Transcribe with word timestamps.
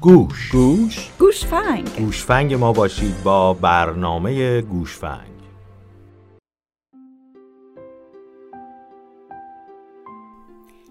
گوش. 0.00 0.50
گوش. 0.52 1.10
گوشفنگ. 1.18 1.88
گوشفنگ 1.98 2.54
ما 2.54 2.72
باشید 2.72 3.22
با 3.22 3.54
برنامه 3.54 4.60
گوشفنگ. 4.60 5.30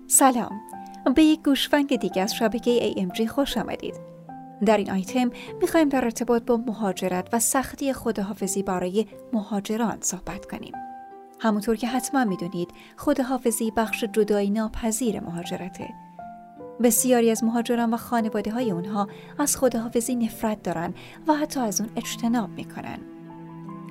سلام. 0.07 0.62
به 1.15 1.23
یک 1.23 1.43
گوشفنگ 1.43 1.95
دیگه 1.95 2.21
از 2.21 2.36
شبکه 2.36 2.93
AMG 2.95 3.27
خوش 3.27 3.57
آمدید. 3.57 3.95
در 4.66 4.77
این 4.77 4.91
آیتم 4.91 5.29
می‌خوایم 5.61 5.89
در 5.89 6.05
ارتباط 6.05 6.43
با 6.43 6.57
مهاجرت 6.57 7.29
و 7.34 7.39
سختی 7.39 7.93
خودحافظی 7.93 8.63
برای 8.63 9.05
مهاجران 9.34 9.97
صحبت 10.02 10.45
کنیم. 10.45 10.73
همونطور 11.39 11.75
که 11.75 11.87
حتما 11.87 12.25
می‌دونید 12.25 12.69
خودحافظی 12.97 13.71
بخش 13.71 14.03
جدایی 14.03 14.49
ناپذیر 14.49 15.19
مهاجرته. 15.19 15.89
بسیاری 16.83 17.31
از 17.31 17.43
مهاجران 17.43 17.93
و 17.93 17.97
خانواده 17.97 18.52
های 18.52 18.71
اونها 18.71 19.07
از 19.39 19.55
خودحافظی 19.55 20.16
نفرت 20.16 20.63
دارن 20.63 20.94
و 21.27 21.33
حتی 21.33 21.59
از 21.59 21.81
اون 21.81 21.89
اجتناب 21.95 22.49
می‌کنن. 22.49 22.99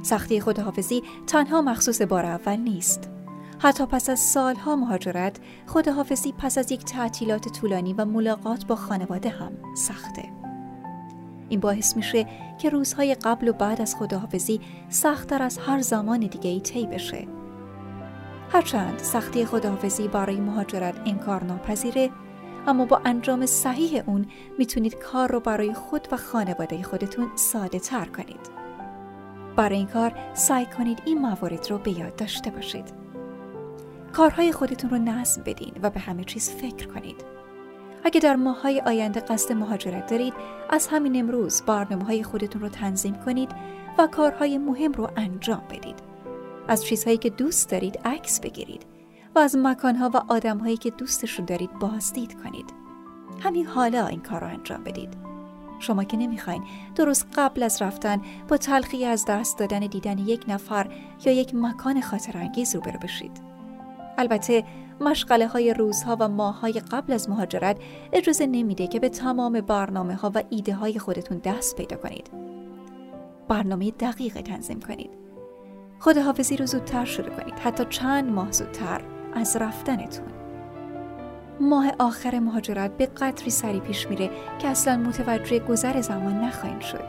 سختی 0.02 0.40
خودحافظی 0.40 1.02
تنها 1.26 1.62
مخصوص 1.62 2.02
بار 2.02 2.24
اول 2.24 2.56
نیست. 2.56 3.10
حتی 3.58 3.86
پس 3.86 4.10
از 4.10 4.20
سالها 4.20 4.76
مهاجرت 4.76 5.40
خودحافظی 5.66 6.32
پس 6.32 6.58
از 6.58 6.72
یک 6.72 6.84
تعطیلات 6.84 7.48
طولانی 7.48 7.92
و 7.92 8.04
ملاقات 8.04 8.66
با 8.66 8.76
خانواده 8.76 9.28
هم 9.28 9.52
سخته. 9.74 10.22
این 11.48 11.60
باعث 11.60 11.96
میشه 11.96 12.26
که 12.58 12.70
روزهای 12.70 13.14
قبل 13.14 13.48
و 13.48 13.52
بعد 13.52 13.80
از 13.80 13.96
خداحافظی 13.96 14.60
سختتر 14.88 15.42
از 15.42 15.58
هر 15.58 15.80
زمان 15.80 16.20
دیگه 16.20 16.50
ای 16.50 16.60
طی 16.60 16.86
بشه. 16.86 17.28
هرچند 18.52 18.98
سختی 18.98 19.44
خداحافظی 19.44 20.08
برای 20.08 20.40
مهاجرت 20.40 20.94
انکار 21.06 21.44
ناپذیره 21.44 22.10
اما 22.66 22.84
با 22.84 23.00
انجام 23.04 23.46
صحیح 23.46 24.02
اون 24.06 24.26
می‌تونید 24.58 24.94
کار 24.94 25.32
رو 25.32 25.40
برای 25.40 25.74
خود 25.74 26.08
و 26.12 26.16
خانواده 26.16 26.82
خودتون 26.82 27.30
ساده 27.34 27.78
تر 27.78 28.04
کنید. 28.04 28.58
برای 29.56 29.76
این 29.76 29.86
کار 29.86 30.12
سعی 30.34 30.66
کنید 30.66 31.02
این 31.06 31.18
موارد 31.18 31.70
رو 31.70 31.78
به 31.78 31.98
یاد 31.98 32.16
داشته 32.16 32.50
باشید. 32.50 32.84
کارهای 34.12 34.52
خودتون 34.52 34.90
رو 34.90 34.98
نظم 34.98 35.42
بدین 35.42 35.72
و 35.82 35.90
به 35.90 36.00
همه 36.00 36.24
چیز 36.24 36.50
فکر 36.50 36.86
کنید. 36.86 37.24
اگه 38.08 38.20
در 38.20 38.36
ماهای 38.36 38.80
آینده 38.80 39.20
قصد 39.20 39.52
مهاجرت 39.52 40.10
دارید 40.10 40.34
از 40.70 40.88
همین 40.88 41.20
امروز 41.20 41.62
برنامه 41.62 42.04
های 42.04 42.22
خودتون 42.22 42.62
رو 42.62 42.68
تنظیم 42.68 43.14
کنید 43.14 43.50
و 43.98 44.06
کارهای 44.06 44.58
مهم 44.58 44.92
رو 44.92 45.10
انجام 45.16 45.62
بدید. 45.70 45.94
از 46.68 46.84
چیزهایی 46.84 47.18
که 47.18 47.30
دوست 47.30 47.70
دارید 47.70 47.98
عکس 48.04 48.40
بگیرید 48.40 48.86
و 49.34 49.38
از 49.38 49.56
مکانها 49.56 50.10
و 50.14 50.16
آدمهایی 50.28 50.76
که 50.76 50.90
دوستشون 50.90 51.44
دارید 51.44 51.78
بازدید 51.78 52.42
کنید. 52.42 52.74
همین 53.40 53.66
حالا 53.66 54.06
این 54.06 54.20
کار 54.20 54.40
رو 54.40 54.46
انجام 54.46 54.84
بدید. 54.84 55.16
شما 55.78 56.04
که 56.04 56.16
نمی‌خواین 56.16 56.64
درست 56.94 57.26
قبل 57.36 57.62
از 57.62 57.82
رفتن 57.82 58.22
با 58.48 58.56
تلخی 58.56 59.04
از 59.04 59.24
دست 59.24 59.58
دادن 59.58 59.80
دیدن 59.80 60.18
یک 60.18 60.44
نفر 60.48 60.90
یا 61.24 61.32
یک 61.32 61.54
مکان 61.54 62.00
خاطر 62.00 62.38
انگیز 62.38 62.74
روبرو 62.74 62.98
بشید. 62.98 63.57
البته 64.18 64.64
مشغله 65.00 65.46
های 65.46 65.74
روزها 65.74 66.16
و 66.20 66.28
ماههای 66.28 66.72
قبل 66.72 67.12
از 67.12 67.30
مهاجرت 67.30 67.76
اجازه 68.12 68.46
نمیده 68.46 68.86
که 68.86 69.00
به 69.00 69.08
تمام 69.08 69.60
برنامه 69.60 70.14
ها 70.14 70.32
و 70.34 70.42
ایده 70.50 70.74
های 70.74 70.98
خودتون 70.98 71.38
دست 71.38 71.76
پیدا 71.76 71.96
کنید. 71.96 72.30
برنامه 73.48 73.90
دقیق 73.90 74.40
تنظیم 74.40 74.80
کنید. 74.80 75.10
خداحافظی 76.00 76.56
رو 76.56 76.66
زودتر 76.66 77.04
شروع 77.04 77.30
کنید 77.30 77.58
حتی 77.58 77.84
چند 77.90 78.30
ماه 78.30 78.52
زودتر 78.52 79.00
از 79.34 79.56
رفتنتون. 79.56 80.26
ماه 81.60 81.92
آخر 81.98 82.38
مهاجرت 82.38 82.96
به 82.96 83.06
قدری 83.06 83.50
سری 83.50 83.80
پیش 83.80 84.08
میره 84.08 84.30
که 84.58 84.68
اصلا 84.68 84.96
متوجه 84.96 85.58
گذر 85.58 86.00
زمان 86.00 86.40
نخواهید 86.44 86.80
شد. 86.80 87.04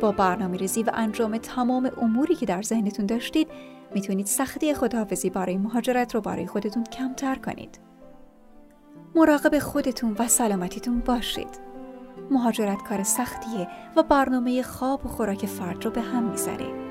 با 0.00 0.12
برنامه 0.12 0.56
ریزی 0.56 0.82
و 0.82 0.90
انجام 0.94 1.38
تمام 1.38 1.90
اموری 2.02 2.34
که 2.34 2.46
در 2.46 2.62
ذهنتون 2.62 3.06
داشتید 3.06 3.48
می‌تونید 3.94 4.26
سختی 4.26 4.74
خداحافظی 4.74 5.30
برای 5.30 5.56
مهاجرت 5.58 6.14
رو 6.14 6.20
برای 6.20 6.46
خودتون 6.46 6.84
کمتر 6.84 7.34
کنید. 7.34 7.80
مراقب 9.14 9.58
خودتون 9.58 10.16
و 10.18 10.28
سلامتیتون 10.28 11.00
باشید. 11.00 11.60
مهاجرت 12.30 12.82
کار 12.82 13.02
سختیه 13.02 13.68
و 13.96 14.02
برنامه 14.02 14.62
خواب 14.62 15.06
و 15.06 15.08
خوراک 15.08 15.46
فرد 15.46 15.84
رو 15.84 15.90
به 15.90 16.00
هم 16.00 16.22
می‌زنه. 16.22 16.86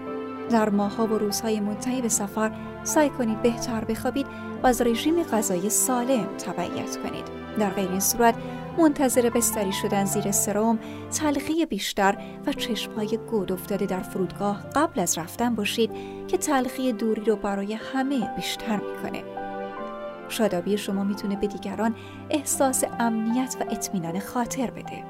در 0.49 0.69
ماهها 0.69 1.05
و 1.07 1.17
روزهای 1.17 1.59
منتهی 1.59 2.01
به 2.01 2.09
سفر 2.09 2.51
سعی 2.83 3.09
کنید 3.09 3.41
بهتر 3.41 3.85
بخوابید 3.85 4.25
و 4.63 4.67
از 4.67 4.81
رژیم 4.81 5.23
غذایی 5.23 5.69
سالم 5.69 6.27
تبعیت 6.37 6.97
کنید. 6.97 7.25
در 7.59 7.69
غیر 7.69 7.89
این 7.89 7.99
صورت 7.99 8.35
منتظر 8.77 9.29
بستری 9.29 9.71
شدن 9.71 10.05
زیر 10.05 10.31
سرم، 10.31 10.79
تلخی 11.11 11.65
بیشتر 11.65 12.17
و 12.45 12.53
چشمهای 12.53 13.17
گود 13.17 13.51
افتاده 13.51 13.85
در 13.85 14.01
فرودگاه 14.01 14.61
قبل 14.75 14.99
از 14.99 15.17
رفتن 15.17 15.55
باشید 15.55 15.91
که 16.27 16.37
تلخی 16.37 16.93
دوری 16.93 17.21
رو 17.21 17.35
برای 17.35 17.73
همه 17.73 18.35
بیشتر 18.35 18.75
می‌کنه. 18.75 19.23
شادابی 20.29 20.77
شما 20.77 21.03
می‌تونه 21.03 21.35
به 21.35 21.47
دیگران 21.47 21.95
احساس 22.29 22.83
امنیت 22.99 23.55
و 23.59 23.63
اطمینان 23.71 24.19
خاطر 24.19 24.71
بده. 24.71 25.03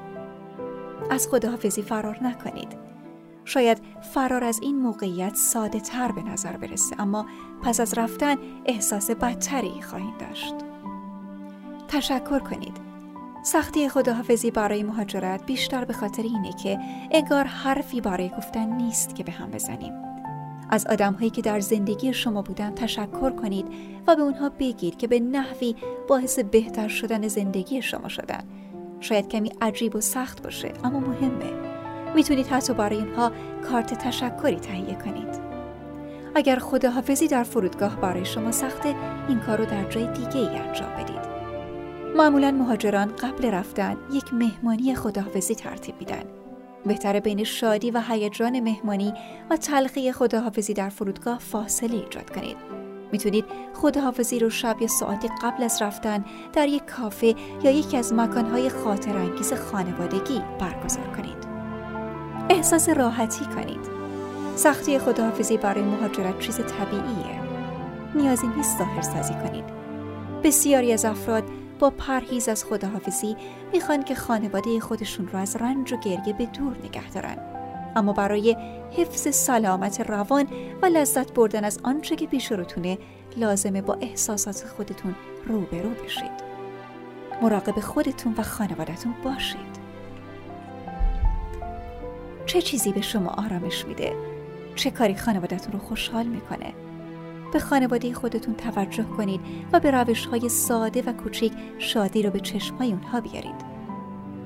از 1.10 1.28
خداحافظی 1.28 1.82
فرار 1.82 2.18
نکنید. 2.22 2.76
شاید 3.44 3.78
فرار 4.14 4.44
از 4.44 4.60
این 4.62 4.76
موقعیت 4.76 5.34
ساده 5.34 5.80
تر 5.80 6.12
به 6.12 6.22
نظر 6.22 6.56
برسه 6.56 7.00
اما 7.00 7.26
پس 7.62 7.80
از 7.80 7.98
رفتن 7.98 8.36
احساس 8.66 9.10
بدتری 9.10 9.82
خواهید 9.82 10.18
داشت. 10.18 10.54
تشکر 11.88 12.38
کنید. 12.38 12.85
سختی 13.46 13.88
خداحافظی 13.88 14.50
برای 14.50 14.82
مهاجرت 14.82 15.46
بیشتر 15.46 15.84
به 15.84 15.92
خاطر 15.92 16.22
اینه 16.22 16.52
که 16.52 16.78
انگار 17.10 17.44
حرفی 17.44 18.00
برای 18.00 18.28
گفتن 18.28 18.76
نیست 18.76 19.14
که 19.14 19.24
به 19.24 19.32
هم 19.32 19.50
بزنیم. 19.50 19.92
از 20.70 20.86
آدمهایی 20.86 21.30
که 21.30 21.42
در 21.42 21.60
زندگی 21.60 22.12
شما 22.12 22.42
بودن 22.42 22.74
تشکر 22.74 23.30
کنید 23.30 23.66
و 24.06 24.16
به 24.16 24.22
اونها 24.22 24.48
بگید 24.48 24.96
که 24.96 25.06
به 25.06 25.20
نحوی 25.20 25.76
باعث 26.08 26.38
بهتر 26.38 26.88
شدن 26.88 27.28
زندگی 27.28 27.82
شما 27.82 28.08
شدن. 28.08 28.44
شاید 29.00 29.28
کمی 29.28 29.52
عجیب 29.60 29.96
و 29.96 30.00
سخت 30.00 30.42
باشه 30.42 30.72
اما 30.84 31.00
مهمه. 31.00 31.52
می‌تونید 32.14 32.46
حتی 32.46 32.74
برای 32.74 32.96
اینها 32.96 33.32
کارت 33.70 33.94
تشکری 33.94 34.56
تهیه 34.56 34.94
کنید. 34.94 35.40
اگر 36.34 36.58
خداحافظی 36.58 37.28
در 37.28 37.42
فرودگاه 37.42 37.96
برای 37.96 38.24
شما 38.24 38.52
سخته 38.52 38.94
این 39.28 39.38
کار 39.40 39.58
رو 39.58 39.64
در 39.64 39.84
جای 39.90 40.06
دیگه 40.12 40.36
ای 40.36 40.58
انجام 40.58 40.90
بدید. 40.90 41.35
معمولا 42.16 42.50
مهاجران 42.50 43.16
قبل 43.16 43.50
رفتن 43.50 43.96
یک 44.12 44.34
مهمانی 44.34 44.94
خداحافظی 44.94 45.54
ترتیب 45.54 45.94
میدن. 45.98 46.22
بهتره 46.86 47.20
بین 47.20 47.44
شادی 47.44 47.90
و 47.90 48.02
هیجان 48.08 48.60
مهمانی 48.60 49.14
و 49.50 49.56
تلخی 49.56 50.12
خداحافظی 50.12 50.74
در 50.74 50.88
فرودگاه 50.88 51.38
فاصله 51.38 51.94
ایجاد 51.94 52.30
کنید. 52.30 52.56
می‌تونید 53.12 53.44
خداحافظی 53.74 54.38
رو 54.38 54.50
شب 54.50 54.76
یا 54.80 54.88
ساعتی 54.88 55.28
قبل 55.42 55.64
از 55.64 55.82
رفتن 55.82 56.24
در 56.52 56.68
یک 56.68 56.86
کافه 56.86 57.34
یا 57.62 57.70
یکی 57.70 57.96
از 57.96 58.14
مکانهای 58.14 58.70
خاطر 58.70 59.16
انگیز 59.16 59.52
خانوادگی 59.52 60.42
برگزار 60.60 61.06
کنید. 61.16 61.46
احساس 62.50 62.88
راحتی 62.88 63.44
کنید. 63.44 63.80
سختی 64.56 64.98
خداحافظی 64.98 65.56
برای 65.56 65.82
مهاجرت 65.82 66.38
چیز 66.38 66.56
طبیعیه. 66.56 67.40
نیازی 68.14 68.46
نیست 68.46 68.78
ظاهر 68.78 69.02
سازی 69.02 69.34
کنید. 69.34 69.64
بسیاری 70.42 70.92
از 70.92 71.04
افراد 71.04 71.44
با 71.78 71.90
پرهیز 71.90 72.48
از 72.48 72.64
خداحافظی 72.64 73.36
می‌خوان 73.72 74.02
که 74.02 74.14
خانواده 74.14 74.80
خودشون 74.80 75.28
رو 75.28 75.38
از 75.38 75.56
رنج 75.56 75.92
و 75.92 75.96
گریه 75.96 76.32
به 76.32 76.46
دور 76.46 76.76
نگه 76.84 77.10
دارن 77.10 77.38
اما 77.96 78.12
برای 78.12 78.56
حفظ 78.96 79.36
سلامت 79.36 80.00
روان 80.00 80.46
و 80.82 80.86
لذت 80.86 81.32
بردن 81.32 81.64
از 81.64 81.78
آنچه 81.82 82.16
که 82.16 82.26
پیش 82.26 82.52
روتونه 82.52 82.98
لازمه 83.36 83.82
با 83.82 83.94
احساسات 83.94 84.64
خودتون 84.76 85.14
روبرو 85.46 85.90
بشید 86.04 86.46
مراقب 87.42 87.80
خودتون 87.80 88.34
و 88.38 88.42
خانوادتون 88.42 89.14
باشید 89.24 89.86
چه 92.46 92.62
چیزی 92.62 92.92
به 92.92 93.00
شما 93.00 93.30
آرامش 93.30 93.84
میده؟ 93.84 94.16
چه 94.74 94.90
کاری 94.90 95.14
خانوادتون 95.14 95.72
رو 95.72 95.78
خوشحال 95.78 96.26
می‌کنه؟ 96.26 96.85
به 97.56 97.60
خانواده 97.60 98.12
خودتون 98.14 98.54
توجه 98.54 99.02
کنید 99.02 99.40
و 99.72 99.80
به 99.80 99.90
روش 99.90 100.26
های 100.26 100.48
ساده 100.48 101.02
و 101.02 101.12
کوچیک 101.12 101.52
شادی 101.78 102.22
رو 102.22 102.30
به 102.30 102.40
چشمای 102.40 102.92
اونها 102.92 103.20
بیارید. 103.20 103.64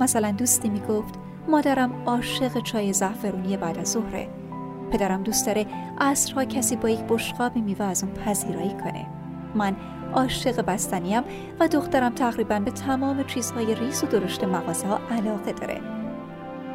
مثلا 0.01 0.31
دوستی 0.31 0.69
می‌گفت 0.69 1.15
مادرم 1.49 2.03
عاشق 2.07 2.63
چای 2.63 2.93
زعفرونی 2.93 3.57
بعد 3.57 3.79
از 3.79 3.89
ظهره. 3.89 4.29
پدرم 4.91 5.23
دوست 5.23 5.47
داره 5.47 5.67
عصرها 6.01 6.45
کسی 6.45 6.77
با 6.77 6.89
یک 6.89 7.01
بشقاب 7.09 7.57
میوه 7.57 7.85
از 7.85 8.05
اون 8.05 8.13
پذیرایی 8.13 8.75
کنه. 8.85 9.07
من 9.55 9.77
عاشق 10.15 10.61
بستنیم 10.61 11.23
و 11.61 11.69
دخترم 11.69 12.15
تقریبا 12.15 12.59
به 12.59 12.71
تمام 12.71 13.25
چیزهای 13.25 13.75
ریز 13.75 14.05
و 14.05 14.07
درشت 14.07 14.45
مغازه 14.45 14.87
ها 14.87 15.01
علاقه 15.11 15.53
داره. 15.53 16.00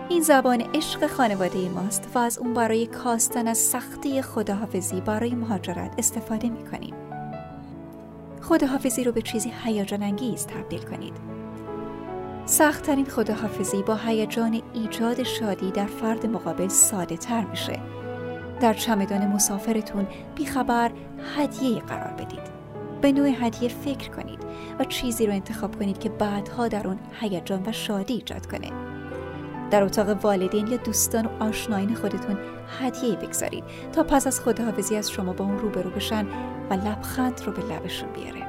این 0.09 0.21
زبان 0.21 0.61
عشق 0.73 1.07
خانواده 1.07 1.69
ماست 1.69 2.07
و 2.15 2.19
از 2.19 2.37
اون 2.37 2.53
برای 2.53 2.87
کاستن 2.87 3.47
از 3.47 3.57
سختی 3.57 4.21
خداحافظی 4.21 5.01
برای 5.01 5.35
مهاجرت 5.35 5.93
استفاده 5.97 6.49
می 6.49 6.63
کنیم. 6.71 6.95
خداحافظی 8.41 9.03
رو 9.03 9.11
به 9.11 9.21
چیزی 9.21 9.53
هیجان 9.63 10.03
انگیز 10.03 10.45
تبدیل 10.45 10.81
کنید. 10.81 11.13
سختترین 12.45 13.05
خداحافظی 13.05 13.83
با 13.83 13.95
هیجان 13.95 14.61
ایجاد 14.73 15.23
شادی 15.23 15.71
در 15.71 15.85
فرد 15.85 16.25
مقابل 16.25 16.67
ساده 16.67 17.17
تر 17.17 17.45
میشه. 17.45 17.79
در 18.61 18.73
چمدان 18.73 19.27
مسافرتون 19.27 20.07
بیخبر 20.35 20.91
هدیه 21.37 21.79
قرار 21.79 22.13
بدید. 22.13 22.55
به 23.01 23.11
نوع 23.11 23.27
هدیه 23.27 23.69
فکر 23.69 24.09
کنید 24.09 24.39
و 24.79 24.83
چیزی 24.83 25.25
رو 25.25 25.33
انتخاب 25.33 25.79
کنید 25.79 25.99
که 25.99 26.09
بعدها 26.09 26.67
در 26.67 26.87
اون 26.87 26.99
هیجان 27.19 27.63
و 27.65 27.71
شادی 27.71 28.13
ایجاد 28.13 28.45
کنه. 28.45 28.84
در 29.71 29.83
اتاق 29.83 30.25
والدین 30.25 30.67
یا 30.67 30.77
دوستان 30.77 31.25
و 31.25 31.43
آشناین 31.43 31.95
خودتون 31.95 32.37
هدیه 32.79 33.15
بگذارید 33.15 33.63
تا 33.93 34.03
پس 34.03 34.27
از 34.27 34.39
خداحافظی 34.39 34.95
از 34.95 35.11
شما 35.11 35.33
با 35.33 35.45
اون 35.45 35.59
روبرو 35.59 35.89
بشن 35.89 36.27
و 36.69 36.73
لبخند 36.73 37.41
رو 37.45 37.51
به 37.51 37.61
لبشون 37.61 38.09
بیاره. 38.09 38.47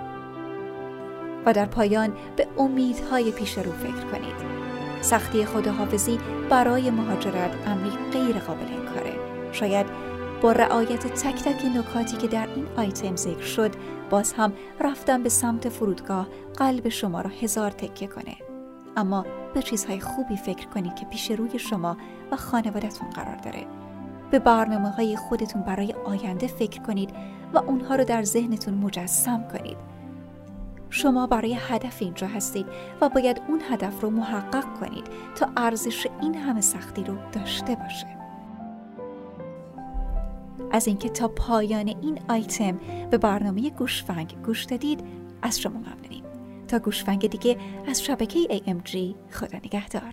و 1.46 1.52
در 1.52 1.66
پایان 1.66 2.12
به 2.36 2.46
امیدهای 2.58 3.30
پیش 3.30 3.58
رو 3.58 3.72
فکر 3.72 4.04
کنید. 4.12 4.56
سختی 5.00 5.44
خداحافظی 5.44 6.18
برای 6.50 6.90
مهاجرت 6.90 7.50
امری 7.66 7.90
غیر 8.12 8.38
قابل 8.38 8.64
انکاره. 8.64 9.12
شاید 9.52 9.86
با 10.42 10.52
رعایت 10.52 11.06
تک 11.06 11.42
تک 11.42 11.64
نکاتی 11.76 12.16
که 12.16 12.26
در 12.26 12.48
این 12.54 12.66
آیتم 12.76 13.16
ذکر 13.16 13.44
شد 13.44 13.70
باز 14.10 14.32
هم 14.32 14.52
رفتن 14.80 15.22
به 15.22 15.28
سمت 15.28 15.68
فرودگاه 15.68 16.28
قلب 16.56 16.88
شما 16.88 17.20
را 17.20 17.30
هزار 17.42 17.70
تکه 17.70 18.06
کنه. 18.06 18.55
اما 18.96 19.26
به 19.54 19.62
چیزهای 19.62 20.00
خوبی 20.00 20.36
فکر 20.36 20.66
کنید 20.66 20.94
که 20.94 21.06
پیش 21.06 21.30
روی 21.30 21.58
شما 21.58 21.96
و 22.32 22.36
خانوادتون 22.36 23.10
قرار 23.10 23.36
داره. 23.36 23.66
به 24.30 24.38
برنامه 24.38 24.90
های 24.90 25.16
خودتون 25.16 25.62
برای 25.62 25.94
آینده 26.04 26.46
فکر 26.46 26.82
کنید 26.82 27.10
و 27.54 27.58
اونها 27.58 27.96
رو 27.96 28.04
در 28.04 28.22
ذهنتون 28.22 28.74
مجسم 28.74 29.48
کنید. 29.52 29.76
شما 30.90 31.26
برای 31.26 31.56
هدف 31.60 31.96
اینجا 32.00 32.26
هستید 32.26 32.66
و 33.00 33.08
باید 33.08 33.42
اون 33.48 33.60
هدف 33.70 34.00
رو 34.00 34.10
محقق 34.10 34.64
کنید 34.80 35.06
تا 35.34 35.48
ارزش 35.56 36.06
این 36.20 36.34
همه 36.34 36.60
سختی 36.60 37.04
رو 37.04 37.14
داشته 37.32 37.74
باشه. 37.74 38.16
از 40.72 40.86
اینکه 40.86 41.08
تا 41.08 41.28
پایان 41.28 41.88
این 41.88 42.18
آیتم 42.28 42.80
به 43.10 43.18
برنامه 43.18 43.70
گوشفنگ 43.70 44.36
گوش 44.46 44.64
دادید 44.64 45.00
از 45.42 45.60
شما 45.60 45.78
ممنونیم. 45.78 46.25
تا 46.66 46.78
گوشفنگ 46.78 47.30
دیگه 47.30 47.56
از 47.88 48.02
شبکه 48.02 48.38
AMG 48.42 48.96
خدا 49.34 49.58
نگهدار. 49.58 50.12